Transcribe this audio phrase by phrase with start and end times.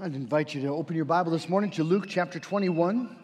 [0.00, 3.16] I'd invite you to open your Bible this morning to Luke chapter 21.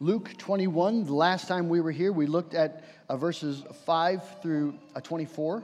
[0.00, 4.76] Luke 21, the last time we were here, we looked at uh, verses 5 through
[4.96, 5.62] uh, 24.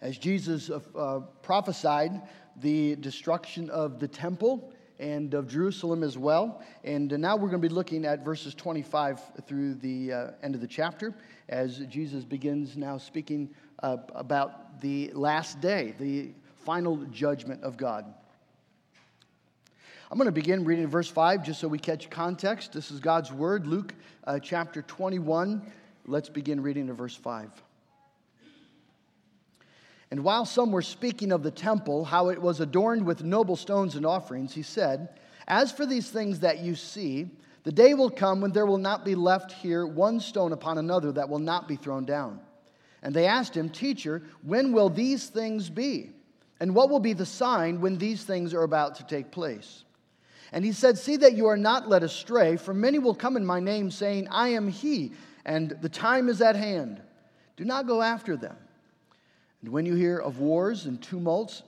[0.00, 2.22] As Jesus uh, uh prophesied
[2.62, 6.62] the destruction of the temple and of Jerusalem as well.
[6.82, 10.54] And uh, now we're going to be looking at verses 25 through the uh, end
[10.54, 11.14] of the chapter
[11.50, 13.50] as Jesus begins now speaking
[13.80, 16.30] about the last day, the
[16.64, 18.14] final judgment of God.
[20.10, 22.72] I'm going to begin reading verse 5 just so we catch context.
[22.72, 25.62] This is God's word, Luke uh, chapter 21.
[26.04, 27.48] Let's begin reading in verse 5.
[30.10, 33.94] And while some were speaking of the temple, how it was adorned with noble stones
[33.94, 35.10] and offerings, he said,
[35.46, 37.30] As for these things that you see,
[37.62, 41.12] the day will come when there will not be left here one stone upon another
[41.12, 42.40] that will not be thrown down.
[43.04, 46.10] And they asked him, Teacher, when will these things be?
[46.58, 49.84] And what will be the sign when these things are about to take place?
[50.52, 53.46] And he said, See that you are not led astray, for many will come in
[53.46, 55.12] my name, saying, I am he,
[55.44, 57.00] and the time is at hand.
[57.56, 58.56] Do not go after them.
[59.62, 61.62] And when you hear of wars and tumults,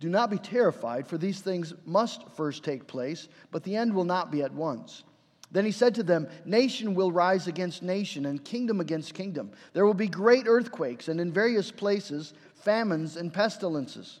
[0.00, 4.04] do not be terrified, for these things must first take place, but the end will
[4.04, 5.04] not be at once.
[5.52, 9.50] Then he said to them, Nation will rise against nation, and kingdom against kingdom.
[9.72, 14.20] There will be great earthquakes, and in various places, famines and pestilences.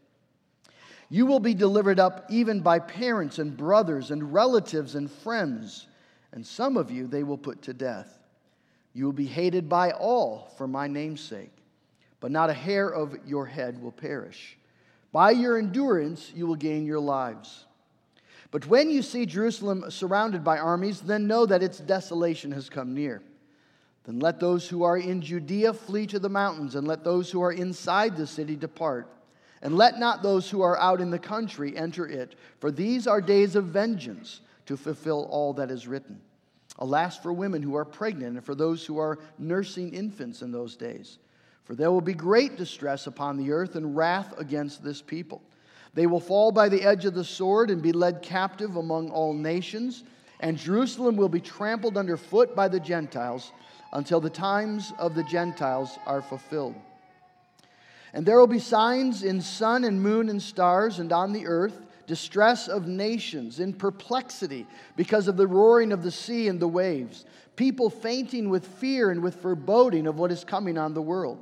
[1.13, 5.87] You will be delivered up even by parents and brothers and relatives and friends,
[6.31, 8.17] and some of you they will put to death.
[8.93, 11.51] You will be hated by all for my name's sake,
[12.21, 14.57] but not a hair of your head will perish.
[15.11, 17.65] By your endurance, you will gain your lives.
[18.49, 22.93] But when you see Jerusalem surrounded by armies, then know that its desolation has come
[22.93, 23.21] near.
[24.05, 27.41] Then let those who are in Judea flee to the mountains, and let those who
[27.41, 29.09] are inside the city depart.
[29.61, 33.21] And let not those who are out in the country enter it, for these are
[33.21, 36.19] days of vengeance to fulfill all that is written.
[36.79, 40.75] Alas for women who are pregnant and for those who are nursing infants in those
[40.75, 41.19] days.
[41.63, 45.41] For there will be great distress upon the earth and wrath against this people.
[45.93, 49.33] They will fall by the edge of the sword and be led captive among all
[49.33, 50.03] nations,
[50.39, 53.51] and Jerusalem will be trampled underfoot by the Gentiles
[53.93, 56.75] until the times of the Gentiles are fulfilled.
[58.13, 61.85] And there will be signs in sun and moon and stars, and on the earth,
[62.07, 64.67] distress of nations, in perplexity
[64.97, 69.23] because of the roaring of the sea and the waves, people fainting with fear and
[69.23, 71.39] with foreboding of what is coming on the world.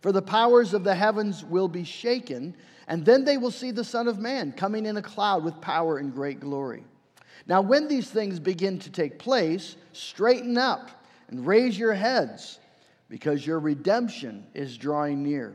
[0.00, 2.56] For the powers of the heavens will be shaken,
[2.88, 5.98] and then they will see the Son of Man coming in a cloud with power
[5.98, 6.84] and great glory.
[7.46, 10.90] Now, when these things begin to take place, straighten up
[11.28, 12.58] and raise your heads,
[13.08, 15.54] because your redemption is drawing near.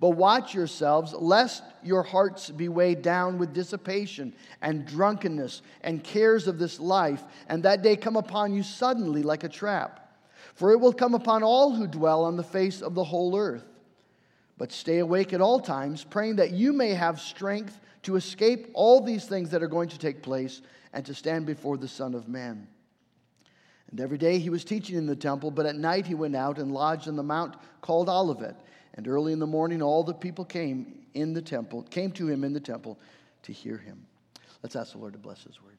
[0.00, 6.48] But watch yourselves, lest your hearts be weighed down with dissipation and drunkenness and cares
[6.48, 10.18] of this life, and that day come upon you suddenly like a trap.
[10.54, 13.66] For it will come upon all who dwell on the face of the whole earth.
[14.56, 19.02] But stay awake at all times, praying that you may have strength to escape all
[19.02, 20.62] these things that are going to take place
[20.94, 22.66] and to stand before the Son of Man.
[23.90, 26.58] And every day he was teaching in the temple, but at night he went out
[26.58, 28.56] and lodged on the mount called Olivet.
[29.00, 32.44] And early in the morning, all the people came in the temple, came to him
[32.44, 32.98] in the temple
[33.44, 34.04] to hear him.
[34.62, 35.78] Let's ask the Lord to bless his word.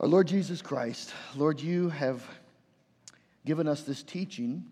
[0.00, 2.26] Our Lord Jesus Christ, Lord, you have
[3.44, 4.64] given us this teaching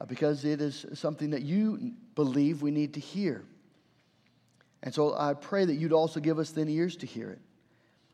[0.00, 3.42] uh, because it is something that you believe we need to hear.
[4.84, 7.40] And so I pray that you'd also give us then ears to hear it,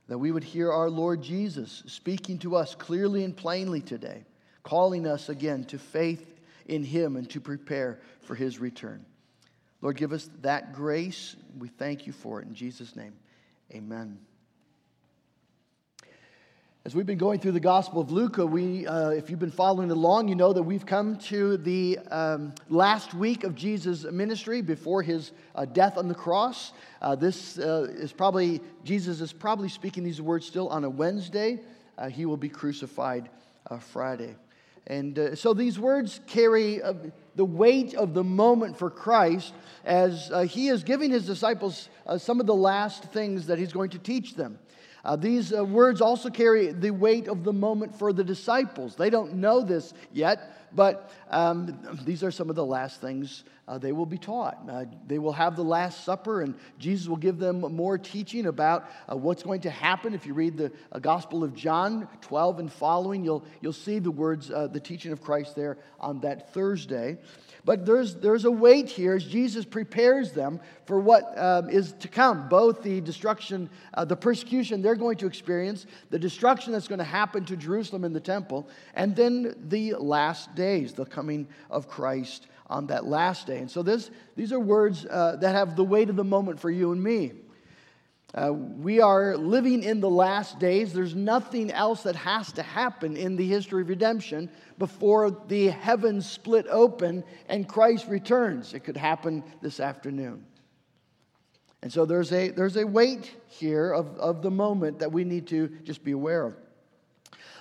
[0.09, 4.25] that we would hear our Lord Jesus speaking to us clearly and plainly today,
[4.63, 6.36] calling us again to faith
[6.67, 9.05] in Him and to prepare for His return.
[9.83, 11.37] Lord, give us that grace.
[11.59, 12.49] We thank you for it.
[12.49, 13.15] In Jesus' name,
[13.73, 14.19] amen.
[16.87, 19.91] As we've been going through the Gospel of Luke, we, uh, if you've been following
[19.91, 25.03] along, you know that we've come to the um, last week of Jesus' ministry before
[25.03, 26.71] his uh, death on the cross.
[27.03, 31.59] Uh, this uh, is probably, Jesus is probably speaking these words still on a Wednesday.
[31.99, 33.31] Uh, he will be crucified
[33.69, 34.37] uh, Friday.
[34.87, 36.95] And uh, so these words carry uh,
[37.35, 39.53] the weight of the moment for Christ
[39.85, 41.89] as uh, he is giving his disciples
[42.19, 44.59] some of the last things that he's going to teach them.
[45.07, 48.97] Uh, these uh, words also carry the weight of the moment for the disciples.
[48.97, 53.79] They don't know this yet, but um, these are some of the last things uh,
[53.79, 54.59] they will be taught.
[54.69, 58.91] Uh, they will have the Last Supper, and Jesus will give them more teaching about
[59.09, 60.13] uh, what's going to happen.
[60.13, 64.11] If you read the uh, Gospel of John 12 and following, you'll, you'll see the
[64.11, 67.19] words, the teaching of Christ there on that Thursday.
[67.67, 72.07] But there's, there's a weight here as Jesus prepares them for what um, is to
[72.07, 77.01] come both the destruction, uh, the persecution they're going to experience, the destruction that's going
[77.01, 81.89] to happen to Jerusalem and the temple, and then the last days, the coming of
[81.89, 83.59] Christ on that last day.
[83.59, 86.71] And so this, these are words uh, that have the weight of the moment for
[86.71, 87.33] you and me.
[88.35, 90.93] Uh, we are living in the last days.
[90.93, 96.29] There's nothing else that has to happen in the history of redemption before the heavens
[96.29, 98.75] split open and Christ returns.
[98.75, 100.45] It could happen this afternoon.
[101.83, 105.47] And so there's a, there's a weight here of, of the moment that we need
[105.49, 106.57] to just be aware of.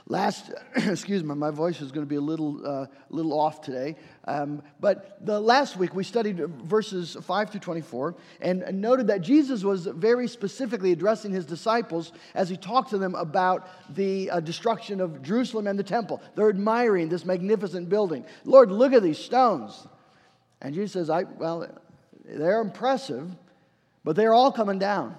[0.08, 3.96] Last, excuse me, my voice is going to be a little, uh, little off today.
[4.26, 9.64] Um, but the last week we studied verses 5 to 24 and noted that Jesus
[9.64, 15.02] was very specifically addressing his disciples as he talked to them about the uh, destruction
[15.02, 16.22] of Jerusalem and the temple.
[16.36, 18.26] They're admiring this magnificent building.
[18.44, 19.88] Lord, look at these stones.
[20.62, 21.68] And Jesus says, I, well,
[22.24, 23.36] they're impressive,
[24.04, 25.16] but they're all coming down.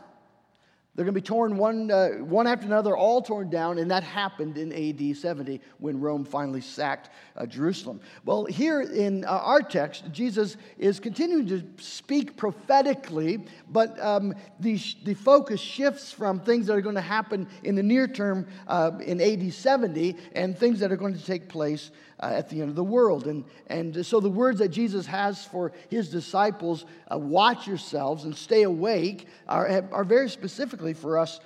[0.96, 4.02] They're going to be torn one, uh, one after another, all torn down, and that
[4.02, 8.00] happened in AD 70 when Rome finally sacked uh, Jerusalem.
[8.24, 14.80] Well, here in uh, our text, Jesus is continuing to speak prophetically, but um, the,
[15.04, 18.92] the focus shifts from things that are going to happen in the near term uh,
[19.04, 21.90] in AD 70 and things that are going to take place
[22.20, 23.26] uh, at the end of the world.
[23.26, 28.36] And, and so the words that Jesus has for his disciples, uh, watch yourselves and
[28.36, 31.40] stay awake, are, are very specifically for us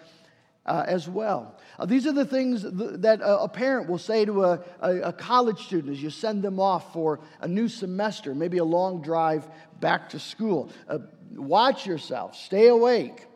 [0.66, 1.58] uh, as well.
[1.78, 5.64] Uh, these are the things that a, parent will say to a, a, a, college
[5.64, 9.48] student as you send them off for a new semester, maybe a long drive
[9.80, 10.70] back to school.
[10.88, 10.98] Uh,
[11.34, 13.26] watch yourself, stay awake.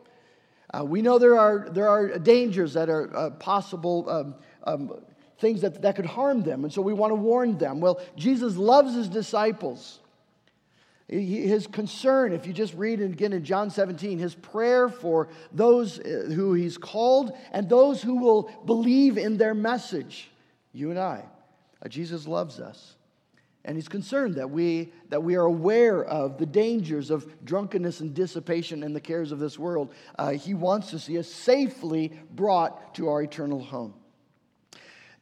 [0.73, 4.09] Uh, we know there are, there are dangers that are uh, possible.
[4.09, 4.91] Um, um,
[5.39, 6.63] things that, that could harm them.
[6.63, 7.79] And so we want to warn them.
[7.79, 9.99] Well, Jesus loves his disciples.
[11.07, 16.31] His concern, if you just read again in John 17, his prayer for those uh,
[16.33, 20.31] who he's called and those who will believe in their message,
[20.73, 21.23] you and I.
[21.83, 22.95] Uh, Jesus loves us.
[23.65, 28.13] And he's concerned that we, that we are aware of the dangers of drunkenness and
[28.13, 29.93] dissipation and the cares of this world.
[30.17, 33.93] Uh, he wants to see us safely brought to our eternal home.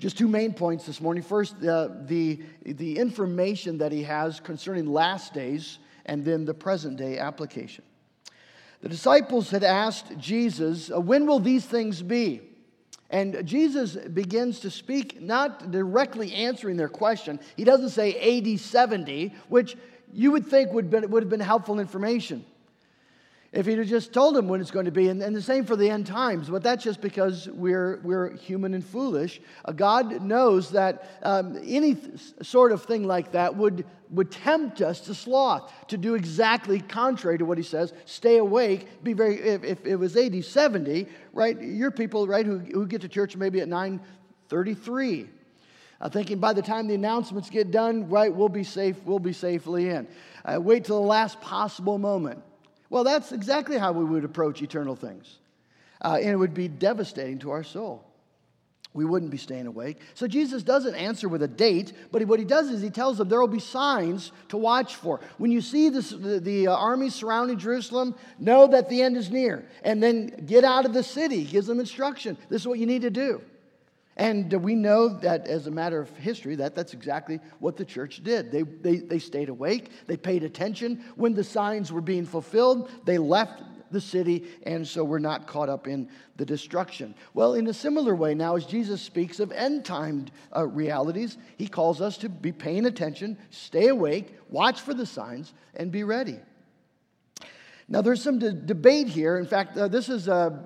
[0.03, 1.23] Just two main points this morning.
[1.23, 6.97] First, uh, the, the information that he has concerning last days, and then the present
[6.97, 7.85] day application.
[8.81, 12.41] The disciples had asked Jesus, uh, When will these things be?
[13.11, 17.39] And Jesus begins to speak, not directly answering their question.
[17.55, 19.77] He doesn't say AD 70, which
[20.11, 22.43] you would think would, been, would have been helpful information
[23.53, 25.09] if he'd have just told him when it's going to be.
[25.09, 28.73] And, and, the same for the end times, but that's just because we're, we're human
[28.73, 29.39] and foolish.
[29.63, 34.81] Uh, God knows that um, any th- sort of thing like that would, would tempt
[34.81, 37.93] us to sloth, to do exactly contrary to what he says.
[38.05, 39.03] Stay awake.
[39.03, 43.01] Be very, if, if it was 80, 70, right, you're people, right, who, who get
[43.01, 45.29] to church maybe at 933.
[46.01, 49.31] Uh, thinking by the time the announcements get done, right, we'll be safe, we'll be
[49.31, 50.07] safely in.
[50.43, 52.41] Uh, wait till the last possible moment.
[52.89, 55.39] Well, that's exactly how we would approach eternal things.
[56.01, 58.03] Uh, and it would be devastating to our soul.
[58.93, 59.97] We wouldn't be staying awake.
[60.13, 63.27] So Jesus doesn't answer with a date, but what he does is he tells them
[63.27, 65.19] there will be signs to watch for.
[65.39, 69.31] When you see this, the, the uh, army surrounding Jerusalem, know that the end is
[69.31, 69.65] near.
[69.83, 71.43] And then get out of the city.
[71.43, 72.37] He gives them instruction.
[72.49, 73.41] This is what you need to do.
[74.15, 78.23] And we know that as a matter of history, that that's exactly what the church
[78.23, 78.51] did.
[78.51, 81.03] They, they, they stayed awake, they paid attention.
[81.15, 85.69] When the signs were being fulfilled, they left the city, and so we're not caught
[85.69, 87.15] up in the destruction.
[87.33, 91.67] Well, in a similar way, now as Jesus speaks of end time uh, realities, he
[91.67, 96.39] calls us to be paying attention, stay awake, watch for the signs, and be ready.
[97.87, 99.37] Now, there's some de- debate here.
[99.37, 100.57] In fact, uh, this is uh,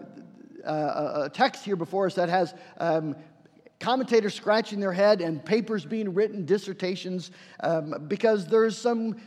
[0.63, 3.15] a, a, text here before us that has um,
[3.79, 9.17] commentators scratching their head and papers being written, dissertations, um, because there's some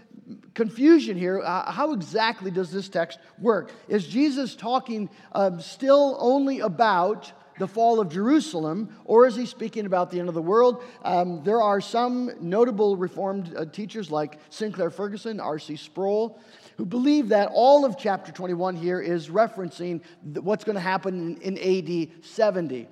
[0.55, 1.41] confusion here.
[1.41, 3.73] Uh, how exactly does this text work?
[3.89, 9.85] Is Jesus talking um, still only about the fall of Jerusalem, or is he speaking
[9.85, 10.83] about the end of the world?
[11.05, 15.77] Um, there are some notable Reformed uh, teachers like Sinclair Ferguson, R.C.
[15.77, 16.41] Sproul,
[16.79, 21.57] who believe that all of chapter 21 here is referencing what's going to happen in,
[21.59, 22.89] in AD 70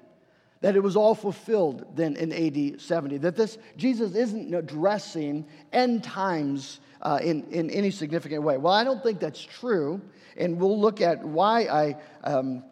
[0.60, 3.18] that it was all fulfilled then in AD 70.
[3.18, 8.58] That this Jesus isn't addressing end times uh, in, in any significant way.
[8.58, 10.00] Well, I don't think that's true,
[10.36, 12.64] and we'll look at why I um,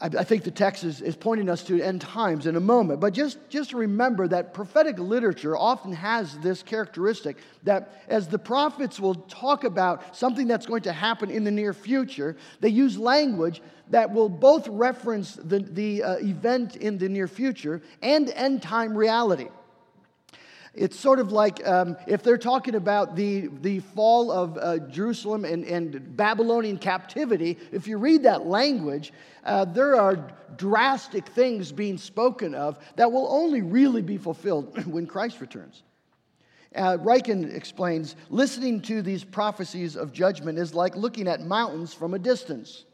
[0.00, 3.00] I, think the text is, is pointing us to end times in a moment.
[3.00, 8.98] But just, just remember that prophetic literature often has this characteristic that as the prophets
[8.98, 13.62] will talk about something that's going to happen in the near future, they use language
[13.90, 18.96] that will both reference the, the uh, event in the near future and end time
[18.96, 19.48] reality.
[20.74, 25.44] It's sort of like um, if they're talking about the, the fall of uh, Jerusalem
[25.44, 29.12] and, and Babylonian captivity, if you read that language,
[29.44, 35.06] uh, there are drastic things being spoken of that will only really be fulfilled when
[35.06, 35.82] Christ returns.
[36.74, 42.14] Uh, Ryken explains listening to these prophecies of judgment is like looking at mountains from
[42.14, 42.84] a distance.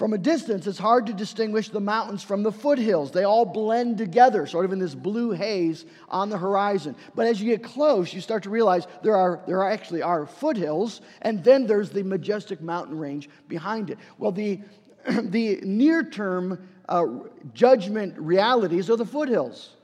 [0.00, 3.10] From a distance, it's hard to distinguish the mountains from the foothills.
[3.10, 6.96] They all blend together, sort of in this blue haze on the horizon.
[7.14, 10.24] But as you get close, you start to realize there are, there are actually are
[10.24, 13.98] foothills, and then there's the majestic mountain range behind it.
[14.16, 14.60] Well, the,
[15.06, 17.04] the near term uh,
[17.52, 19.76] judgment realities are the foothills.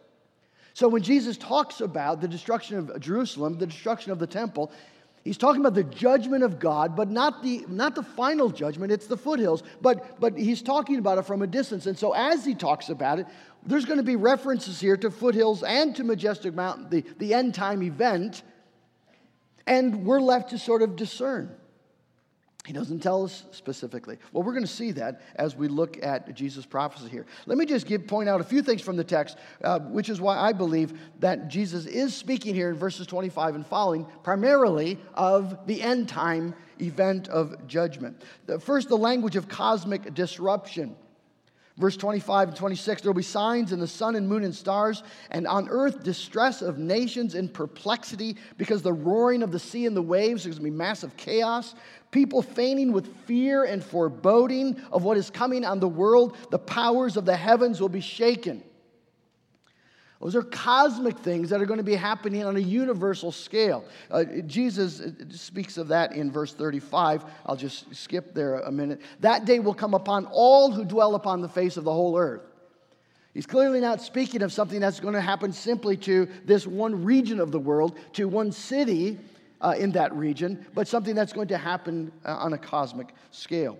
[0.72, 4.72] So when Jesus talks about the destruction of Jerusalem, the destruction of the temple,
[5.26, 9.08] He's talking about the judgment of God, but not the, not the final judgment, it's
[9.08, 9.64] the foothills.
[9.80, 11.86] But, but he's talking about it from a distance.
[11.86, 13.26] And so as he talks about it,
[13.64, 17.56] there's going to be references here to foothills and to Majestic Mountain, the, the end
[17.56, 18.44] time event.
[19.66, 21.52] And we're left to sort of discern.
[22.66, 24.18] He doesn't tell us specifically.
[24.32, 27.24] Well, we're going to see that as we look at Jesus' prophecy here.
[27.46, 30.20] Let me just give, point out a few things from the text, uh, which is
[30.20, 35.64] why I believe that Jesus is speaking here in verses 25 and following primarily of
[35.68, 38.22] the end time event of judgment.
[38.46, 40.96] The, first, the language of cosmic disruption.
[41.78, 45.02] Verse 25 and 26 there will be signs in the sun and moon and stars,
[45.30, 49.94] and on earth distress of nations in perplexity because the roaring of the sea and
[49.94, 50.44] the waves.
[50.44, 51.74] There's going to be massive chaos.
[52.10, 56.36] People fainting with fear and foreboding of what is coming on the world.
[56.50, 58.62] The powers of the heavens will be shaken.
[60.20, 63.84] Those are cosmic things that are going to be happening on a universal scale.
[64.10, 67.24] Uh, Jesus uh, speaks of that in verse 35.
[67.44, 69.02] I'll just skip there a minute.
[69.20, 72.42] That day will come upon all who dwell upon the face of the whole earth.
[73.34, 77.38] He's clearly not speaking of something that's going to happen simply to this one region
[77.38, 79.18] of the world, to one city
[79.60, 83.78] uh, in that region, but something that's going to happen uh, on a cosmic scale.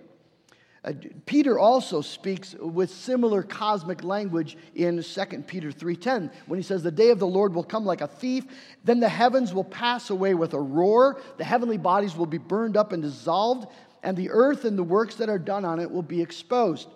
[0.83, 0.93] Uh,
[1.25, 6.91] Peter also speaks with similar cosmic language in 2 Peter 3:10 when he says the
[6.91, 8.45] day of the Lord will come like a thief
[8.83, 12.77] then the heavens will pass away with a roar the heavenly bodies will be burned
[12.77, 13.67] up and dissolved
[14.03, 16.89] and the earth and the works that are done on it will be exposed.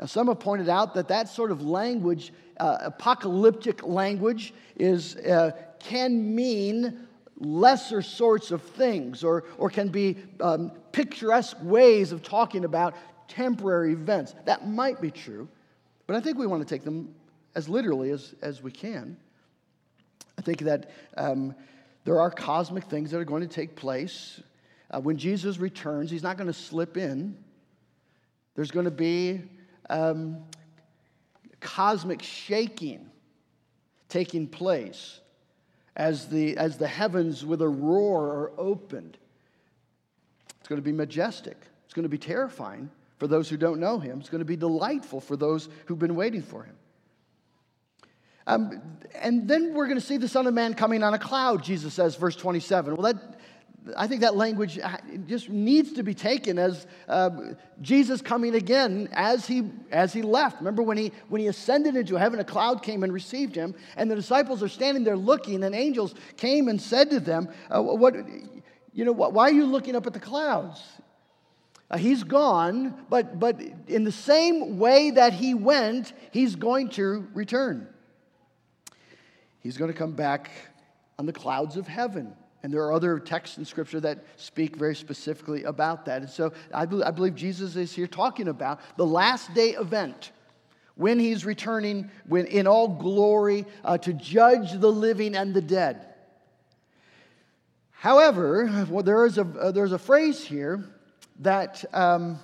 [0.00, 5.50] Now some have pointed out that that sort of language uh, apocalyptic language is uh,
[5.78, 7.06] can mean
[7.38, 12.94] lesser sorts of things or, or can be um, picturesque ways of talking about
[13.28, 14.34] temporary events.
[14.44, 15.48] That might be true,
[16.06, 17.14] but I think we want to take them
[17.54, 19.16] as literally as, as we can.
[20.38, 21.54] I think that um,
[22.04, 24.40] there are cosmic things that are going to take place.
[24.90, 27.36] Uh, when Jesus returns, he's not going to slip in.
[28.54, 29.42] There's going to be
[29.90, 30.44] um,
[31.60, 33.10] cosmic shaking
[34.08, 35.20] taking place
[35.96, 39.18] as the, as the heavens with a roar are opened.
[40.58, 41.56] It's going to be majestic.
[41.84, 44.20] It's going to be terrifying for those who don't know him.
[44.20, 46.76] It's going to be delightful for those who've been waiting for him.
[48.46, 48.80] Um,
[49.14, 51.94] and then we're going to see the Son of Man coming on a cloud, Jesus
[51.94, 52.94] says, verse 27.
[52.94, 53.40] Well, that,
[53.96, 57.30] I think that language uh, just needs to be taken as uh,
[57.82, 60.58] Jesus coming again as he, as he left.
[60.58, 64.08] Remember when he, when he ascended into heaven, a cloud came and received him, and
[64.08, 68.14] the disciples are standing there looking, and angels came and said to them, uh, what,
[68.92, 70.80] you know, why are you looking up at the clouds?
[71.90, 77.28] Uh, he's gone, but, but in the same way that he went, he's going to
[77.32, 77.86] return.
[79.60, 80.50] He's going to come back
[81.18, 82.34] on the clouds of heaven.
[82.62, 86.22] And there are other texts in Scripture that speak very specifically about that.
[86.22, 90.32] And so I, I believe Jesus is here talking about the last day event
[90.96, 96.14] when he's returning when, in all glory uh, to judge the living and the dead.
[97.92, 100.84] However, well, there is a, uh, there's a phrase here
[101.40, 102.38] that um,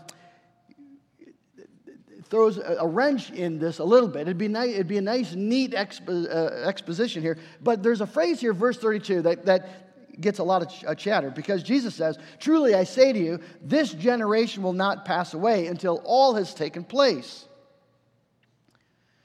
[2.29, 4.23] throws a, a, wrench in this a little bit.
[4.23, 7.39] It'd be, it'd be a nice, neat expo, uh, exposition here.
[7.63, 10.95] But there's a phrase here, verse 32, that, that gets a lot of ch- uh,
[10.95, 15.67] chatter because Jesus says, Truly I say to you, this generation will not pass away
[15.67, 17.47] until all has taken place.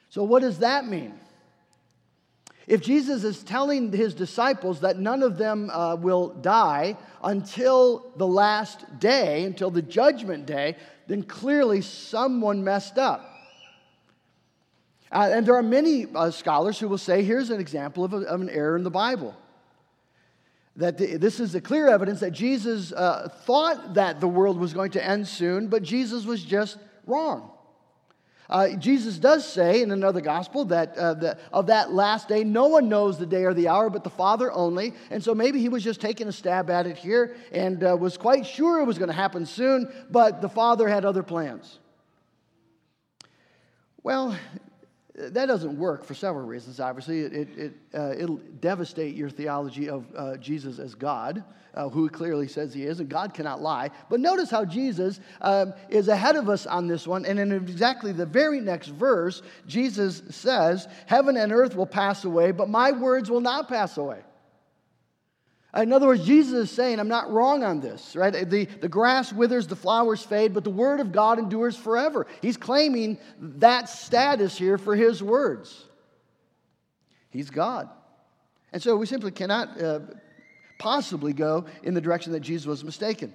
[0.09, 1.13] So, what does that mean?
[2.67, 8.27] If Jesus is telling his disciples that none of them uh, will die until the
[8.27, 10.75] last day, until the judgment day,
[11.07, 13.33] then clearly someone messed up.
[15.09, 18.17] Uh, and there are many uh, scholars who will say here's an example of, a,
[18.17, 19.33] of, an error in the Bible.
[20.75, 24.73] That the, this is a clear evidence that Jesus uh, thought that the world was
[24.73, 27.49] going to end soon, but Jesus was just wrong.
[28.49, 32.87] Uh, Jesus does say in another gospel that, uh, of that last day, no one
[32.87, 34.93] knows the day or the hour but the Father only.
[35.09, 38.17] And so maybe he was just taking a stab at it here and uh, was
[38.17, 41.79] quite sure it was going to happen soon, but the Father had other plans.
[44.01, 44.37] Well,
[45.17, 47.21] that doesn't work for several reasons, obviously.
[47.21, 51.43] It, it, it, uh, it'll devastate your theology of uh, Jesus as God,
[51.73, 53.89] uh, who clearly says he is, and God cannot lie.
[54.09, 57.25] But notice how Jesus um, is ahead of us on this one.
[57.25, 62.51] And in exactly the very next verse, Jesus says, Heaven and earth will pass away,
[62.51, 64.21] but my words will not pass away.
[65.75, 68.31] In other words, Jesus is saying, I'm not wrong on this, right?
[68.49, 72.25] The, the grass withers, the flowers fade, but the word of God endures forever.
[72.41, 75.85] He's claiming that status here for his words.
[77.29, 77.89] He's God.
[78.71, 79.99] And so we simply cannot uh,
[80.79, 83.33] possibly go in the direction that Jesus was mistaken.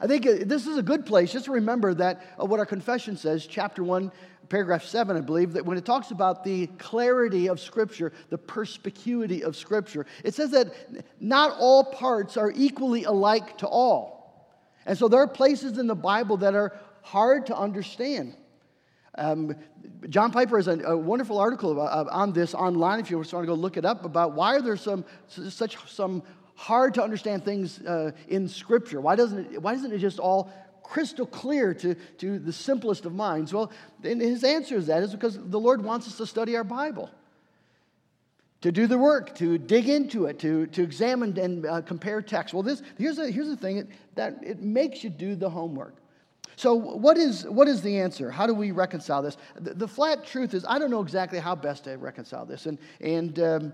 [0.00, 2.66] I think uh, this is a good place just to remember that uh, what our
[2.66, 4.10] confession says, chapter 1,
[4.48, 9.42] paragraph 7, I believe, that when it talks about the clarity of Scripture, the perspicuity
[9.42, 10.72] of Scripture, it says that
[11.20, 14.16] not all parts are equally alike to all.
[14.86, 18.36] And so there are places in the Bible that are hard to understand.
[19.18, 19.56] Um,
[20.10, 23.46] John Piper has a, a wonderful article uh, on this online if you want to
[23.46, 26.22] go look it up about why are there some such some
[26.56, 29.00] hard to understand things uh, in Scripture.
[29.00, 30.52] Why doesn't it, why doesn't it just all
[30.86, 33.52] crystal clear to, to the simplest of minds?
[33.52, 33.72] Well,
[34.02, 37.10] his answer is that is because the Lord wants us to study our Bible,
[38.60, 42.54] to do the work, to dig into it, to, to examine and uh, compare text.
[42.54, 45.96] Well, this, here's, a, here's the thing that it makes you do the homework.
[46.54, 48.30] So, what is, what is the answer?
[48.30, 49.36] How do we reconcile this?
[49.56, 52.64] The, the flat truth is, I don't know exactly how best to reconcile this.
[52.64, 53.72] And, and um,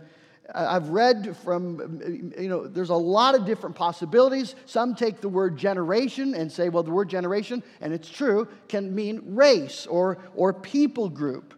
[0.55, 2.01] I've read from,
[2.39, 4.55] you know, there's a lot of different possibilities.
[4.67, 8.95] Some take the word generation and say, well, the word generation, and it's true, can
[8.95, 11.55] mean race or, or people group.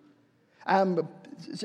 [0.66, 1.08] Um,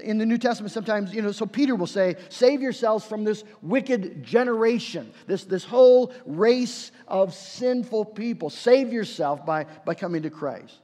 [0.01, 3.43] in the New Testament, sometimes, you know, so Peter will say, save yourselves from this
[3.61, 8.49] wicked generation, this, this whole race of sinful people.
[8.49, 10.79] Save yourself by, by coming to Christ.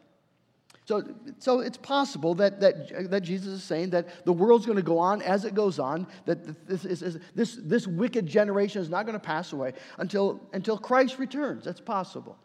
[0.86, 1.04] So,
[1.40, 5.00] so it's possible that, that, that Jesus is saying that the world's going to go
[5.00, 9.20] on as it goes on, that this, is, this, this wicked generation is not going
[9.20, 11.66] to pass away until, until Christ returns.
[11.66, 12.38] That's possible.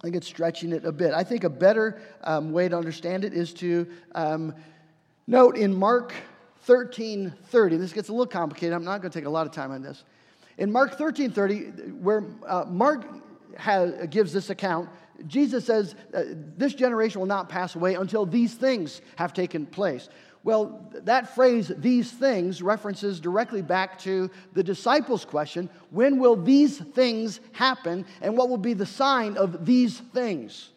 [0.00, 1.12] I think it's stretching it a bit.
[1.12, 4.54] I think a better um, way to understand it is to um,
[5.26, 6.14] note in Mark
[6.62, 8.74] 13 30, this gets a little complicated.
[8.74, 10.04] I'm not going to take a lot of time on this.
[10.56, 11.64] In Mark 13 30,
[12.00, 13.06] where uh, Mark
[13.56, 14.88] has, gives this account,
[15.26, 16.22] Jesus says, uh,
[16.56, 20.08] This generation will not pass away until these things have taken place.
[20.44, 26.78] Well, that phrase, these things, references directly back to the disciples' question when will these
[26.78, 30.70] things happen, and what will be the sign of these things?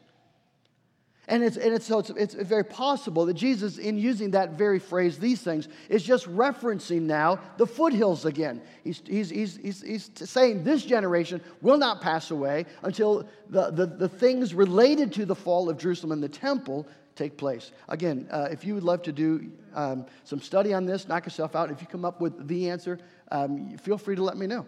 [1.29, 4.79] And, it's, and it's, so it's, it's very possible that Jesus, in using that very
[4.79, 8.61] phrase, these things, is just referencing now the foothills again.
[8.83, 13.85] He's, he's, he's, he's, he's saying this generation will not pass away until the, the,
[13.85, 16.87] the things related to the fall of Jerusalem and the temple
[17.17, 17.71] take place.
[17.89, 21.57] Again, uh, if you would love to do um, some study on this, knock yourself
[21.57, 21.71] out.
[21.71, 22.99] If you come up with the answer,
[23.31, 24.65] um, feel free to let me know.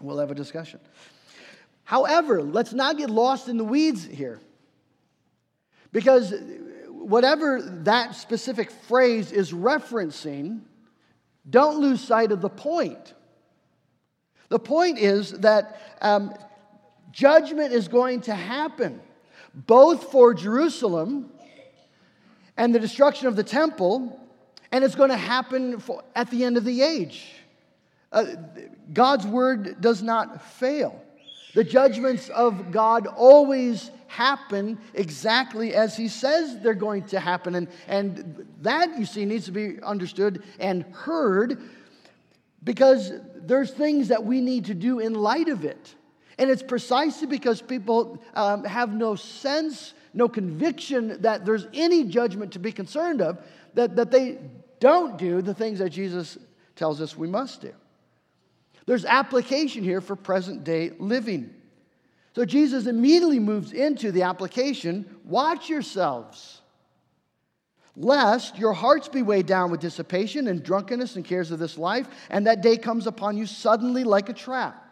[0.00, 0.80] We'll have a discussion.
[1.84, 4.40] However, let's not get lost in the weeds here.
[5.92, 6.34] Because
[6.88, 10.60] whatever that specific phrase is referencing,
[11.48, 13.14] don't lose sight of the point.
[14.48, 16.34] The point is that um,
[17.12, 19.00] judgment is going to happen
[19.54, 21.30] both for Jerusalem
[22.56, 24.20] and the destruction of the temple,
[24.72, 27.32] and it's going to happen for, at the end of the age.
[28.12, 28.24] Uh,
[28.92, 31.02] God's word does not fail.
[31.56, 37.54] The judgments of God always happen exactly as He says they're going to happen.
[37.54, 41.62] And, and that, you see, needs to be understood and heard
[42.62, 45.94] because there's things that we need to do in light of it.
[46.36, 52.52] And it's precisely because people um, have no sense, no conviction that there's any judgment
[52.52, 53.38] to be concerned of,
[53.72, 54.40] that, that they
[54.78, 56.36] don't do the things that Jesus
[56.74, 57.72] tells us we must do.
[58.86, 61.52] There's application here for present day living.
[62.34, 66.60] So Jesus immediately moves into the application watch yourselves,
[67.96, 72.06] lest your hearts be weighed down with dissipation and drunkenness and cares of this life,
[72.30, 74.82] and that day comes upon you suddenly like a trap.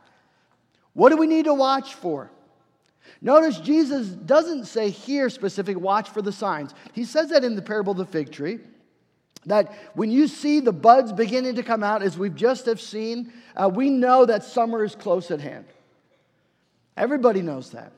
[0.94, 2.30] What do we need to watch for?
[3.20, 6.74] Notice Jesus doesn't say here specific watch for the signs.
[6.94, 8.58] He says that in the parable of the fig tree
[9.46, 13.32] that when you see the buds beginning to come out, as we've just have seen,
[13.56, 15.66] uh, we know that summer is close at hand.
[16.96, 17.92] Everybody knows that.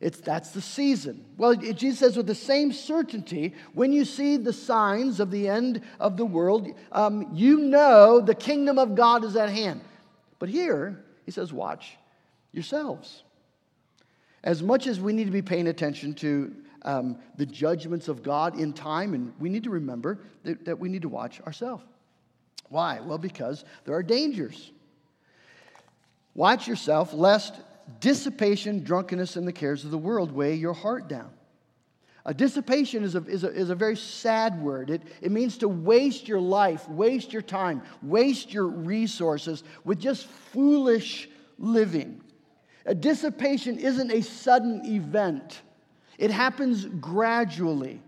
[0.00, 1.26] It's, that's the season.
[1.36, 5.46] Well, it, Jesus says with the same certainty, when you see the signs of the
[5.46, 9.82] end of the world, um, you know the kingdom of God is at hand.
[10.38, 11.98] But here, he says, watch
[12.52, 13.24] yourselves.
[14.42, 18.58] As much as we need to be paying attention to um, the judgments of God
[18.58, 21.84] in time, and we need to remember that, that we need to watch ourselves.
[22.68, 23.00] Why?
[23.00, 24.70] Well, because there are dangers.
[26.34, 27.54] Watch yourself, lest
[27.98, 31.30] dissipation, drunkenness, and the cares of the world weigh your heart down.
[32.26, 34.90] A dissipation is a, is, a, is a very sad word.
[34.90, 40.26] It, it means to waste your life, waste your time, waste your resources with just
[40.26, 42.20] foolish living.
[42.86, 45.62] A dissipation isn't a sudden event.
[46.20, 48.02] It happens gradually.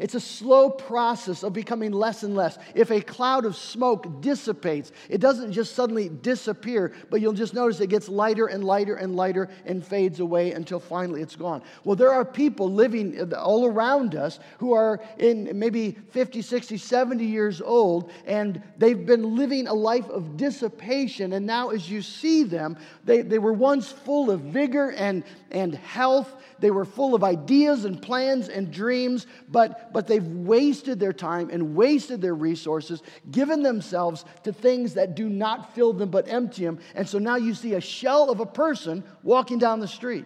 [0.00, 2.56] It's a slow process of becoming less and less.
[2.74, 7.80] If a cloud of smoke dissipates, it doesn't just suddenly disappear, but you'll just notice
[7.80, 11.62] it gets lighter and lighter and lighter and fades away until finally it's gone.
[11.84, 17.26] Well, there are people living all around us who are in maybe 50, 60, 70
[17.26, 21.34] years old, and they've been living a life of dissipation.
[21.34, 25.74] And now, as you see them, they, they were once full of vigor and, and
[25.74, 31.12] health they were full of ideas and plans and dreams, but, but they've wasted their
[31.12, 36.28] time and wasted their resources, given themselves to things that do not fill them but
[36.28, 36.78] empty them.
[36.94, 40.24] And so now you see a shell of a person walking down the street.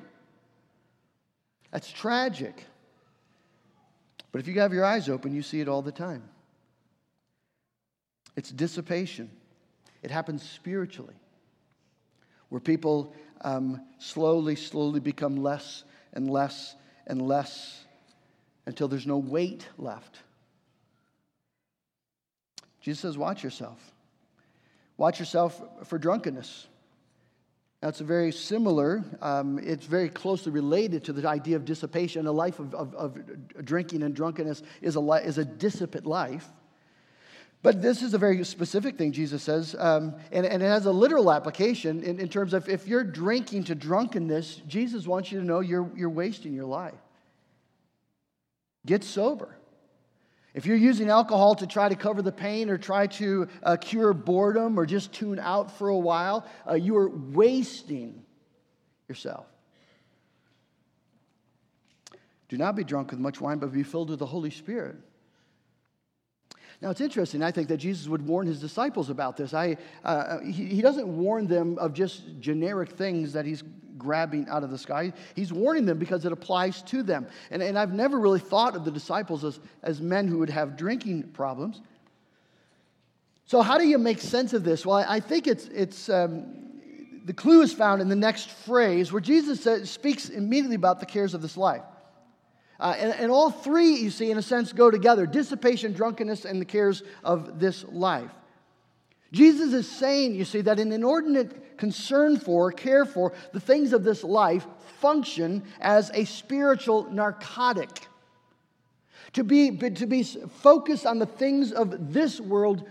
[1.70, 2.64] That's tragic.
[4.32, 6.22] But if you have your eyes open, you see it all the time.
[8.36, 9.30] It's dissipation,
[10.02, 11.14] it happens spiritually,
[12.48, 16.74] where people um, slowly, slowly become less and less
[17.06, 17.83] and less
[18.66, 20.18] until there's no weight left.
[22.80, 23.78] Jesus says, Watch yourself.
[24.96, 26.68] Watch yourself for drunkenness.
[27.80, 32.26] That's a very similar, um, it's very closely related to the idea of dissipation.
[32.26, 36.48] A life of, of, of drinking and drunkenness is a, is a dissipate life.
[37.62, 40.92] But this is a very specific thing Jesus says, um, and, and, it has a
[40.92, 45.44] literal application in, in, terms of if you're drinking to drunkenness, Jesus wants you to
[45.46, 46.94] know you're, you're wasting your life.
[48.86, 49.56] Get sober.
[50.54, 54.12] If you're using alcohol to try to cover the pain or try to uh, cure
[54.12, 58.22] boredom or just tune out for a while, uh, you are wasting
[59.08, 59.46] yourself.
[62.48, 64.96] Do not be drunk with much wine, but be filled with the Holy Spirit.
[66.80, 69.54] Now, it's interesting, I think, that Jesus would warn his disciples about this.
[69.54, 73.64] I, uh, he, he doesn't warn them of just generic things that he's
[74.04, 75.12] grabbing out of the sky.
[75.34, 77.26] He's warning them because it applies to them.
[77.50, 80.76] And, and I've never really thought of the disciples as, as men who would have
[80.76, 81.80] drinking problems.
[83.46, 84.86] So, how do you make sense of this?
[84.86, 86.44] Well, I, I think it's, it's um,
[87.24, 91.06] the clue is found in the next phrase where Jesus says, speaks immediately about the
[91.06, 91.82] cares of this life.
[92.78, 96.60] Uh, and, and all three, you see, in a sense, go together dissipation, drunkenness, and
[96.60, 98.30] the cares of this life.
[99.34, 104.04] Jesus is saying, you see, that an inordinate concern for, care for the things of
[104.04, 104.64] this life
[105.00, 108.06] function as a spiritual narcotic.
[109.32, 112.88] To be, to be focused on the things of this world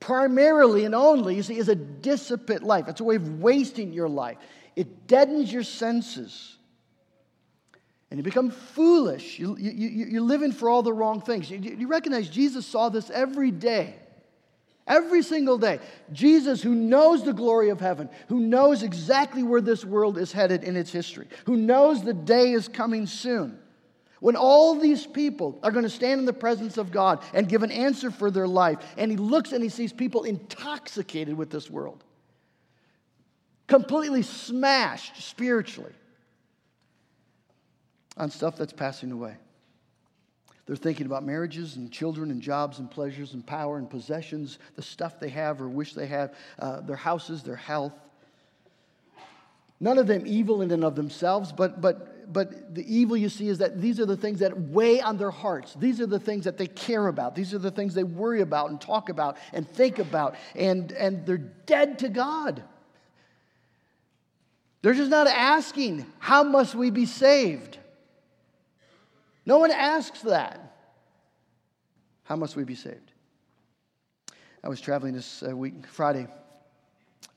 [0.00, 2.88] primarily and only, you see, is a dissipate life.
[2.88, 4.38] It's a way of wasting your life.
[4.76, 6.56] It deadens your senses
[8.10, 9.38] and you become foolish.
[9.38, 11.50] You, you, you, you're living for all the wrong things.
[11.50, 13.96] You, you recognize Jesus saw this every day.
[14.86, 15.80] Every single day.
[16.12, 20.62] Jesus, who knows the glory of heaven, who knows exactly where this world is headed
[20.62, 23.58] in its history, who knows the day is coming soon,
[24.20, 27.64] when all these people are going to stand in the presence of God and give
[27.64, 31.68] an answer for their life, and he looks and he sees people intoxicated with this
[31.68, 32.04] world.
[33.66, 35.92] completely smashed spiritually
[38.16, 39.36] on stuff that's passing away.
[40.66, 44.82] They're thinking about marriages and children and jobs and pleasures and power and possessions, the
[44.82, 47.92] stuff they have or wish they have, uh, their houses, their health.
[49.78, 53.48] None of them evil in and of themselves, but, but, but the evil you see
[53.48, 55.74] is that these are the things that weigh on their hearts.
[55.74, 57.36] These are the things that they care about.
[57.36, 60.34] These are the things they worry about and talk about and think about.
[60.56, 62.64] And, and they're dead to God.
[64.82, 67.78] They're just not asking, How must we be saved?
[69.46, 70.72] No one asks that.
[72.24, 73.12] How must we be saved?
[74.64, 76.26] I was traveling this uh, week, Friday,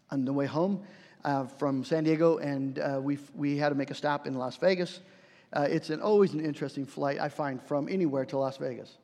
[0.10, 0.82] on the way home
[1.24, 4.58] uh, from San Diego, and uh, we, we had to make a stop in Las
[4.58, 5.02] Vegas.
[5.54, 8.98] Uh, it's an, always an interesting flight, I find, from anywhere to Las Vegas.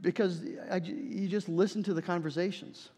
[0.00, 2.88] Because I, you just listen to the conversations.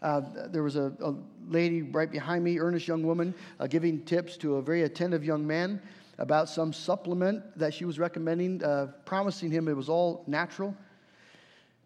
[0.00, 1.14] Uh, there was a, a,
[1.48, 5.46] lady right behind me, earnest young woman, uh, giving tips to a very attentive young
[5.46, 5.80] man
[6.22, 10.72] about some supplement that she was recommending, uh, promising him it was all natural,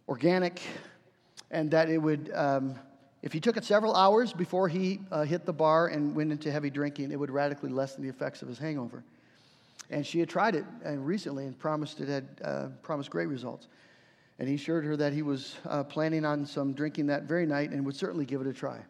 [0.09, 0.61] organic,
[1.51, 2.79] and that it would, um,
[3.23, 6.53] if he took it several hours before he uh, hit the bar and went into
[6.53, 9.03] heavy drinking, it would radically lessen the effects of his hangover.
[9.89, 13.69] And she had tried it uh, recently and promised it had uh, promised great results.
[14.39, 17.71] And he assured her that he was uh, planning on some drinking that very night
[17.71, 18.81] and would certainly give it a try.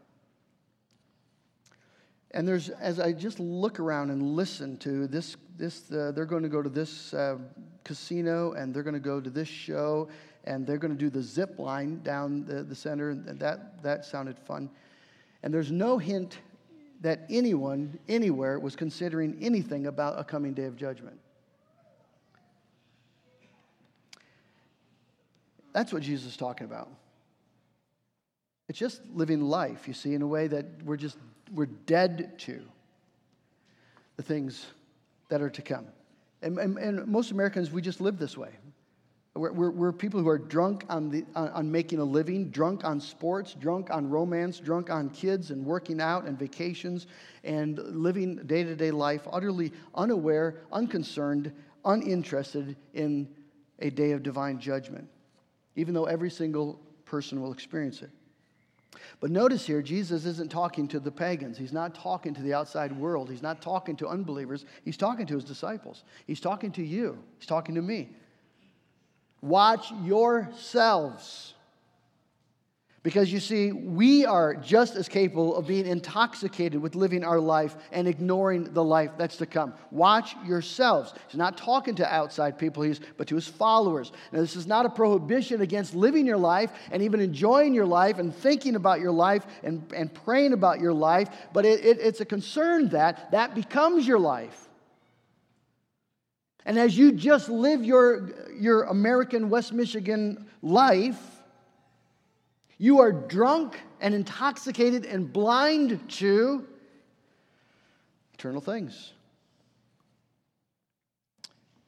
[2.37, 6.43] And there's, as I just look around and listen to this, this uh, they're going
[6.43, 7.39] to go to this uh,
[7.83, 10.11] casino and they're going to go to this show
[10.45, 13.09] and they're going to do the zip line down the, the center.
[13.09, 14.69] And that, that sounded fun.
[15.43, 16.41] And there's no hint
[17.01, 21.19] that anyone, anywhere, was considering anything about a coming day of judgment.
[25.73, 26.91] That's what Jesus is talking about.
[28.69, 31.17] It's just living life, you see, in a way that we're just
[31.53, 32.63] we're dead to
[34.17, 34.67] the things
[35.29, 35.87] that are to come.
[36.43, 38.51] And, and, and most Americans, we just live this way.
[39.35, 42.85] We're, we're, we're, people who are drunk on, the, on, on, making a living, drunk
[42.85, 47.07] on sports, drunk on romance, drunk on kids and working out and vacations
[47.45, 51.53] and living day to day life, utterly unaware, unconcerned,
[51.85, 53.29] uninterested in
[53.81, 55.07] a day of divine judgment,
[55.75, 58.11] even though every single person will experience it.
[59.21, 61.57] But notice here, Jesus isn't talking to the pagans.
[61.57, 63.31] He's not talking to the outside world.
[63.31, 64.65] He's not talking to unbelievers.
[64.85, 66.05] He's talking to his disciples.
[66.27, 67.19] He's talking to you.
[67.39, 68.11] He's talking to me.
[69.41, 71.55] Watch yourselves.
[73.07, 77.77] Because you see, we are just as capable of being intoxicated with living our life
[77.93, 79.75] and ignoring the life that's to come.
[79.93, 81.15] Watch yourselves.
[81.29, 84.11] He's not talking to outside people, he's, but to his followers.
[84.33, 88.19] Now, this is not a prohibition against living your life and even enjoying your life
[88.19, 92.21] and thinking about your life and, and praying about your life, but it, it, it's
[92.21, 94.69] a concern that that becomes your life.
[96.65, 101.36] And as you just live your, your American West Michigan life,
[102.79, 106.67] you are drunk and intoxicated and blind to
[108.35, 109.13] eternal things.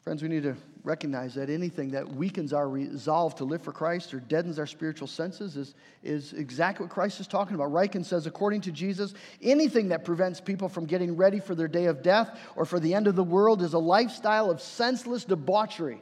[0.01, 4.15] Friends, we need to recognize that anything that weakens our resolve to live for Christ
[4.15, 7.71] or deadens our spiritual senses is, is exactly what Christ is talking about.
[7.71, 11.85] Ryken says, according to Jesus, anything that prevents people from getting ready for their day
[11.85, 16.01] of death or for the end of the world is a lifestyle of senseless debauchery.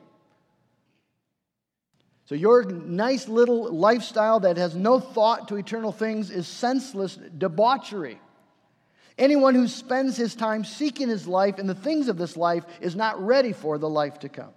[2.26, 8.20] So, your nice little lifestyle that has no thought to eternal things is senseless debauchery.
[9.16, 12.96] Anyone who spends his time seeking his life in the things of this life is
[12.96, 14.52] not ready for the life to come.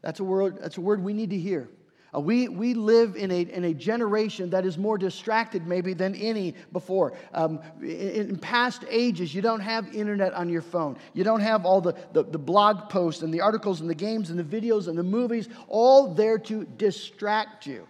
[0.00, 1.68] That's a word, that's a word we need to hear.
[2.16, 6.14] Uh, we, we live in a, in a generation that is more distracted, maybe, than
[6.14, 7.12] any before.
[7.34, 10.96] Um, in, in, past ages, you don't have internet on your phone.
[11.12, 14.30] You don't have all the, the, the blog posts and the articles and the games
[14.30, 17.86] and the videos and the movies, all there to distract you.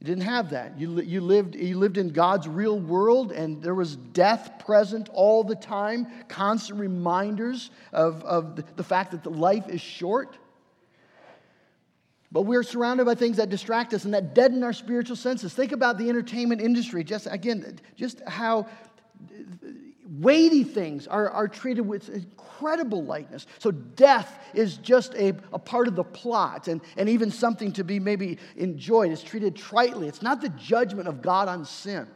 [0.00, 0.78] You didn't have that.
[0.78, 5.42] You, you, lived, you lived in God's real world, and there was death present all
[5.42, 10.36] the time, constant reminders of, of the, fact that the life is short.
[12.36, 15.54] But we're surrounded by things that distract us and that deaden our spiritual senses.
[15.54, 18.66] Think about the entertainment industry, just again, just how
[20.20, 23.46] weighty things are, are treated with incredible lightness.
[23.58, 27.84] So death is just a, a part of the plot and, and even something to
[27.84, 29.12] be maybe enjoyed.
[29.12, 30.06] It's treated tritely.
[30.06, 32.06] It's not the judgment of God on sin.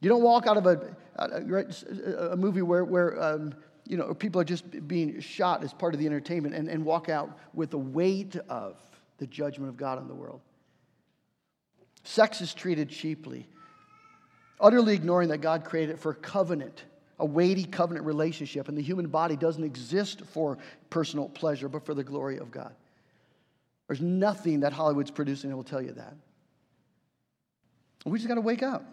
[0.00, 3.52] You don't walk out of a, uh, uh, a, uh, a movie where, where um,
[3.86, 7.08] you know, people are just being shot as part of the entertainment and, and walk
[7.08, 8.78] out with the weight of
[9.18, 10.40] the judgment of God on the world.
[12.04, 13.46] Sex is treated cheaply,
[14.58, 16.84] utterly ignoring that God created it for covenant,
[17.18, 18.68] a weighty covenant relationship.
[18.68, 22.74] And the human body doesn't exist for personal pleasure, but for the glory of God.
[23.86, 26.14] There's nothing that Hollywood's producing that will tell you that.
[28.04, 28.84] We just got to wake up.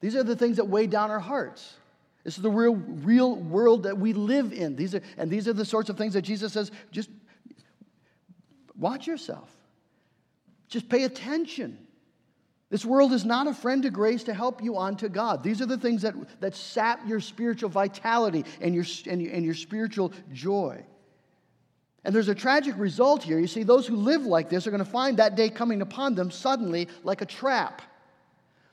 [0.00, 1.74] These are the things that weigh down our hearts.
[2.26, 4.74] This is the real, real world that we live in.
[4.74, 7.08] These are, and these are the sorts of things that Jesus says just
[8.76, 9.48] watch yourself,
[10.66, 11.78] just pay attention.
[12.68, 15.44] This world is not a friend to grace to help you on to God.
[15.44, 19.54] These are the things that, that sap your spiritual vitality and your, and, and your
[19.54, 20.84] spiritual joy.
[22.02, 23.38] And there's a tragic result here.
[23.38, 26.16] You see, those who live like this are going to find that day coming upon
[26.16, 27.82] them suddenly like a trap.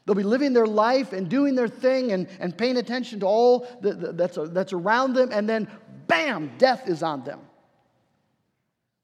[0.06, 3.68] They'll be living their life and doing their thing and, and paying attention to all
[3.82, 5.70] the, the, that's, that's around them, and then
[6.08, 7.40] bam, death is on them.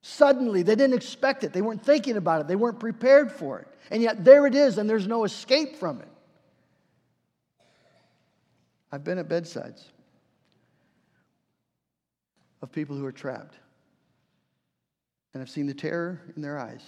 [0.02, 1.54] Suddenly, they didn't expect it.
[1.54, 2.48] They weren't thinking about it.
[2.48, 3.68] They weren't prepared for it.
[3.92, 6.08] And yet, there it is, and there's no escape from it.
[8.92, 9.92] I've been at bedsides
[12.62, 13.56] of people who are trapped,
[15.34, 16.82] and I've seen the terror in their eyes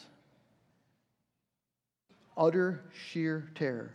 [2.37, 3.93] utter, sheer terror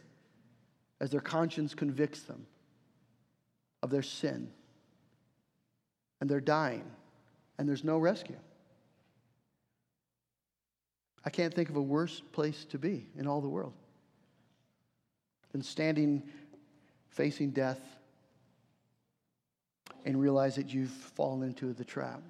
[1.00, 2.46] as their conscience convicts them
[3.82, 4.50] of their sin.
[6.20, 6.84] And they're dying,
[7.58, 8.38] and there's no rescue.
[11.24, 13.74] I can't think of a worse place to be in all the world
[15.52, 16.22] than standing
[17.10, 17.80] facing death
[20.04, 22.20] and realize that you've fallen into the trap.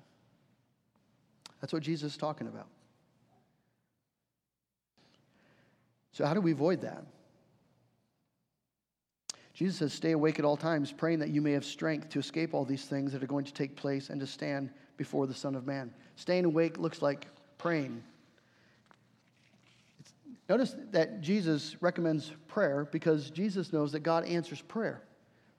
[1.61, 2.69] That's what Jesus is talking about.
[6.13, 7.05] So, how do we avoid that?
[9.57, 12.55] Jesus says, Stay awake at all times, praying that you may have strength to escape
[12.55, 15.57] all these things that are going to take place and to stand before the Son
[15.57, 15.93] of Man.
[16.15, 17.27] Staying awake looks like
[17.59, 18.03] praying
[20.49, 25.03] Notice that Jesus recommends prayer because Jesus knows that God answers prayer.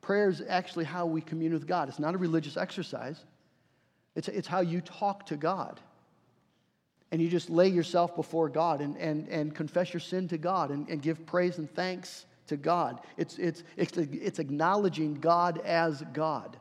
[0.02, 1.90] Prayer is actually how we commune with God.
[1.90, 3.26] It's not a religious exercise,
[4.16, 5.80] it's, it's how you talk to God.
[7.10, 10.72] And you just lay yourself before God and, and, and confess your sin to God
[10.72, 13.02] and, and give praise and thanks to God.
[13.18, 16.58] It's, it's, it's, it's acknowledging God as God.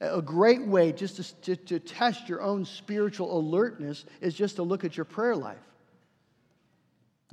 [0.00, 4.62] A great way just to, to, to test your own spiritual alertness is just to
[4.62, 5.58] look at your prayer life.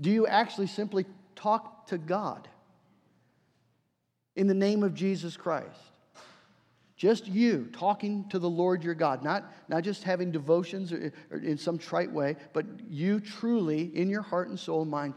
[0.02, 1.06] Do you actually simply
[1.36, 2.48] talk to God
[4.36, 5.80] in the name of Jesus Christ?
[6.98, 11.38] Just you talking to the Lord your God, not, not just having devotions or, or
[11.38, 15.14] in some trite way, but you truly, in your heart and soul and mind,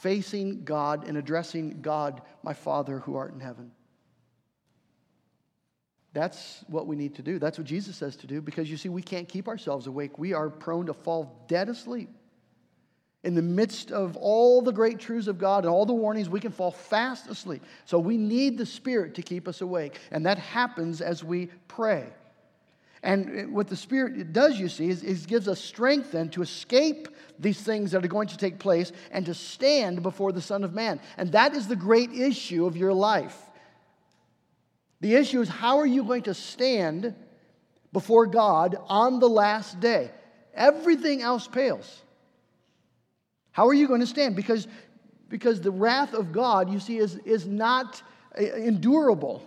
[0.00, 3.70] facing God and addressing God, my Father who art in heaven.
[6.12, 7.38] That's what we need to do.
[7.38, 10.18] That's what Jesus says to do because you see, we can't keep ourselves awake.
[10.18, 12.08] We are prone to fall dead asleep
[13.26, 16.38] in the midst of all the great truths of God and all the warnings, we
[16.38, 17.64] can fall fast asleep.
[17.84, 19.98] So we need the Spirit to keep us awake.
[20.12, 22.06] And that happens as we pray.
[23.06, 27.06] And what the Spirit does, you see, is, is gives us strength then to escape
[27.38, 30.74] these things that are going to take place and to stand before the Son of
[30.74, 30.98] Man.
[31.16, 33.40] And that is the great issue of your life.
[35.00, 37.14] The issue is how are you going to stand
[37.92, 40.10] before God on the last day?
[40.52, 42.02] Everything else pales.
[43.52, 44.34] How are you going to stand?
[44.34, 44.66] Because,
[45.28, 48.02] because the wrath of God, you see, is, is not
[48.36, 49.44] uh, endurable.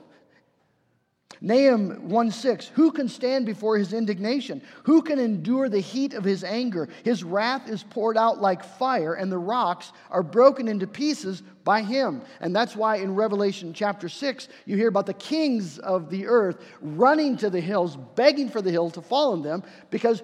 [1.41, 4.62] Nahum 1 6, who can stand before his indignation?
[4.84, 6.89] Who can endure the heat of his anger?
[7.04, 11.82] His wrath is poured out like fire, and the rocks are broken into pieces by
[11.82, 12.23] him.
[12.41, 16.62] And that's why in Revelation chapter 6, you hear about the kings of the earth
[16.82, 20.21] running to the hills, begging for the hill to fall on them, because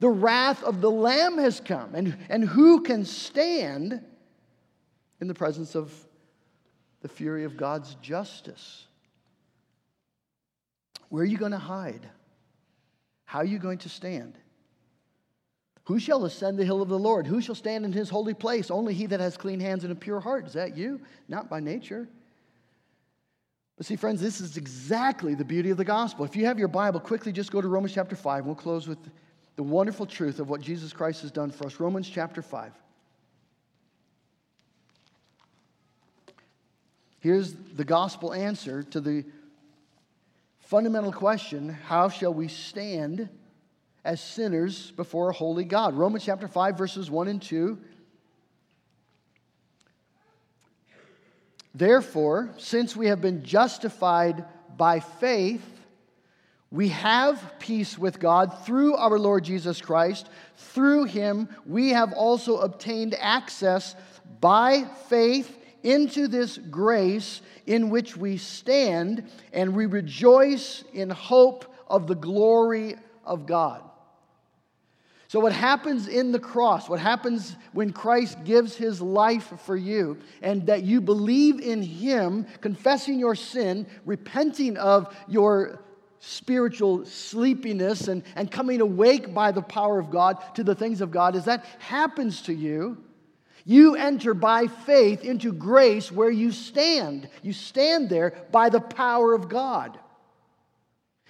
[0.00, 1.94] the wrath of the Lamb has come.
[1.94, 4.04] And, and who can stand
[5.20, 5.94] in the presence of
[7.02, 8.86] the fury of God's justice?
[11.10, 12.08] Where are you going to hide?
[13.26, 14.38] How are you going to stand?
[15.84, 17.26] Who shall ascend the hill of the Lord?
[17.26, 18.70] Who shall stand in his holy place?
[18.70, 20.46] Only he that has clean hands and a pure heart.
[20.46, 21.00] Is that you?
[21.28, 22.08] Not by nature.
[23.76, 26.24] But see, friends, this is exactly the beauty of the gospel.
[26.24, 28.46] If you have your Bible, quickly just go to Romans chapter 5.
[28.46, 28.98] We'll close with
[29.56, 31.80] the wonderful truth of what Jesus Christ has done for us.
[31.80, 32.72] Romans chapter 5.
[37.18, 39.24] Here's the gospel answer to the
[40.70, 43.28] fundamental question how shall we stand
[44.04, 45.94] as sinners before a holy God?
[45.94, 47.76] Romans chapter 5, verses 1 and 2.
[51.74, 54.44] Therefore, since we have been justified
[54.76, 55.66] by faith,
[56.72, 60.28] We have peace with God through our Lord Jesus Christ.
[60.56, 63.96] Through him, we have also obtained access
[64.40, 72.06] by faith into this grace in which we stand, and we rejoice in hope of
[72.06, 73.82] the glory of God.
[75.30, 80.18] So, what happens in the cross, what happens when Christ gives his life for you,
[80.42, 85.84] and that you believe in him, confessing your sin, repenting of your
[86.18, 91.12] spiritual sleepiness, and, and coming awake by the power of God to the things of
[91.12, 92.98] God, as that happens to you,
[93.64, 97.28] you enter by faith into grace where you stand.
[97.42, 99.98] You stand there by the power of God.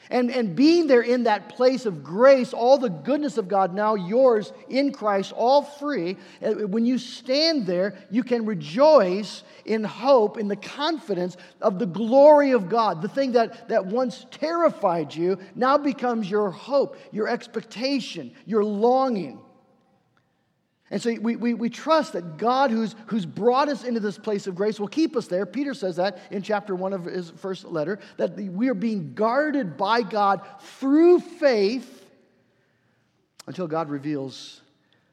[0.09, 3.95] And, and being there in that place of grace, all the goodness of God now
[3.95, 10.37] yours in Christ, all free, uh, when you stand there, you can rejoice in hope,
[10.37, 13.03] in the confidence of the glory of God.
[13.03, 19.39] The thing that, that once terrified you now becomes your hope, your expectation, your longing.
[20.91, 24.49] And so we, we, we trust that God, who's, who's brought us into this place
[24.49, 25.47] of grace, will keep us there.
[25.47, 29.77] Peter says that in chapter one of his first letter, that we are being guarded
[29.77, 32.09] by God through faith
[33.47, 34.63] until God reveals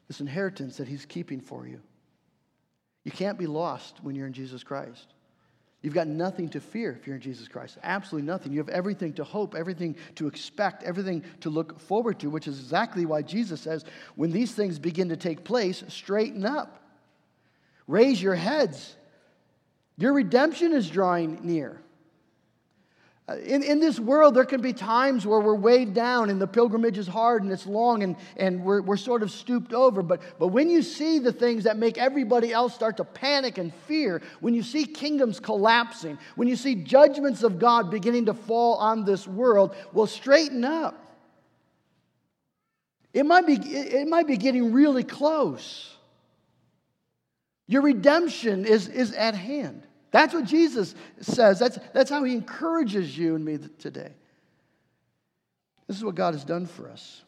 [0.07, 1.79] this inheritance that he's keeping for you.
[3.03, 5.13] You can't be lost when you're in Jesus Christ.
[5.87, 7.77] You've got nothing to fear if you're in Jesus Christ.
[7.81, 8.51] Absolutely nothing.
[8.51, 12.59] You have everything to hope, everything to expect, everything to look forward to, which is
[12.59, 13.85] exactly why Jesus says,
[14.17, 16.83] when these things begin to take place, straighten up.
[17.87, 18.97] Raise your heads.
[19.95, 21.79] Your redemption is drawing near.
[23.29, 26.47] Uh, in, in this world, there can be times where we're weighed down and the
[26.47, 30.01] pilgrimage is hard and it's long and, and we're, we're sort of stooped over.
[30.01, 33.73] But, but when you see the things that make everybody else start to panic and
[33.85, 38.75] fear, when you see kingdoms collapsing, when you see judgments of God beginning to fall
[38.75, 41.03] on this world, well, straighten up.
[43.13, 45.93] It might be, it might be getting really close.
[47.65, 49.86] Your redemption is, is at hand.
[50.11, 51.59] That's what Jesus says.
[51.59, 54.11] That's, that's how he encourages you and me today.
[55.87, 57.23] This is what God has done for us.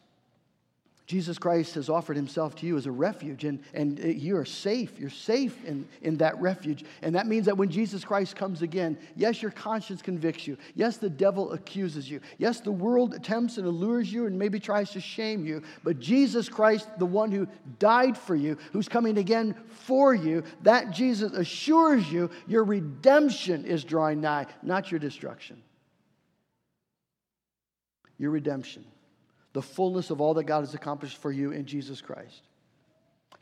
[1.10, 4.96] Jesus Christ has offered himself to you as a refuge, and, and you are safe.
[4.96, 6.84] You're safe in, in that refuge.
[7.02, 10.56] And that means that when Jesus Christ comes again, yes, your conscience convicts you.
[10.76, 12.20] Yes, the devil accuses you.
[12.38, 15.64] Yes, the world tempts and allures you and maybe tries to shame you.
[15.82, 17.48] But Jesus Christ, the one who
[17.80, 23.82] died for you, who's coming again for you, that Jesus assures you your redemption is
[23.82, 25.60] drawing nigh, not your destruction.
[28.16, 28.84] Your redemption
[29.52, 32.42] the fullness of all that God has accomplished for you in Jesus Christ.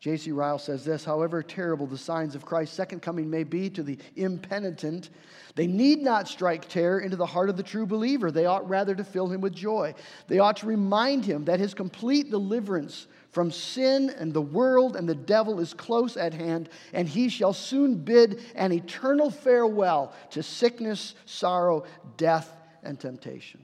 [0.00, 0.30] J.C.
[0.30, 3.98] Ryle says this However terrible the signs of Christ's second coming may be to the
[4.16, 5.10] impenitent,
[5.56, 8.30] they need not strike terror into the heart of the true believer.
[8.30, 9.94] They ought rather to fill him with joy.
[10.28, 15.08] They ought to remind him that his complete deliverance from sin and the world and
[15.08, 20.42] the devil is close at hand, and he shall soon bid an eternal farewell to
[20.42, 21.84] sickness, sorrow,
[22.16, 22.52] death,
[22.84, 23.62] and temptation.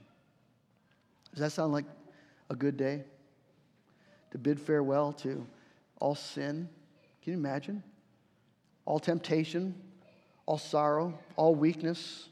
[1.31, 1.85] Does that sound like
[2.49, 3.03] a good day,
[4.31, 5.45] to bid farewell to
[5.99, 6.69] all sin.
[7.21, 7.83] Can you imagine?
[8.85, 9.75] All temptation,
[10.45, 12.29] all sorrow, all weakness,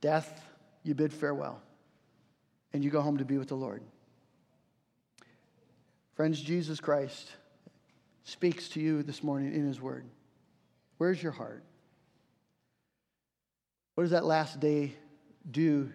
[0.00, 0.44] death,
[0.82, 1.60] you bid farewell.
[2.72, 3.82] And you go home to be with the Lord.
[6.14, 7.32] Friends, Jesus Christ
[8.24, 10.04] speaks to you this morning in His Word.
[10.98, 11.62] Where's your heart?
[13.94, 14.92] What does that last day
[15.50, 15.92] do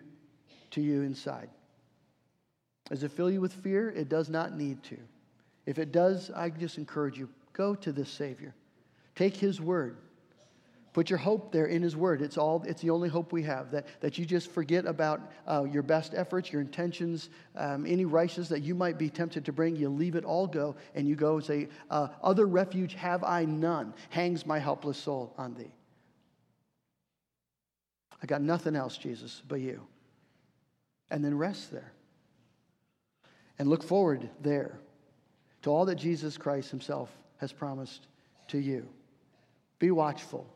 [0.71, 1.49] to you inside?
[2.89, 3.91] Does it fill you with fear?
[3.91, 4.97] It does not need to.
[5.65, 8.55] If it does, I just encourage you go to this Savior.
[9.15, 9.97] Take His word.
[10.93, 12.23] Put your hope there in His Word.
[12.23, 12.63] It's all.
[12.65, 13.69] It's the only hope we have.
[13.69, 18.49] That, that you just forget about uh, your best efforts, your intentions, um, any righteousness
[18.49, 19.75] that you might be tempted to bring.
[19.75, 23.45] You leave it all go, and you go and say, uh, "Other refuge have I
[23.45, 23.93] none.
[24.09, 25.71] Hangs my helpless soul on Thee."
[28.23, 29.85] I got nothing else, Jesus, but You.
[31.11, 31.93] And then rest there
[33.59, 34.79] and look forward there
[35.61, 38.07] to all that Jesus Christ Himself has promised
[38.47, 38.87] to you.
[39.77, 40.47] Be watchful,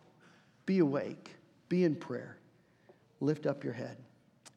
[0.65, 1.35] be awake,
[1.69, 2.37] be in prayer.
[3.19, 3.97] Lift up your head.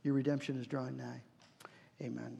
[0.02, 1.22] Your redemption is drawing nigh.
[2.02, 2.36] Amen.